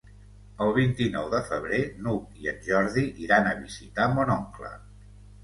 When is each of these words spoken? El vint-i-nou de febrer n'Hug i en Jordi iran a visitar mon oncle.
El 0.65 0.71
vint-i-nou 0.77 1.27
de 1.33 1.41
febrer 1.49 1.81
n'Hug 2.07 2.41
i 2.45 2.49
en 2.53 2.57
Jordi 2.69 3.05
iran 3.27 3.51
a 3.51 3.53
visitar 3.61 4.09
mon 4.17 4.35
oncle. 4.41 4.75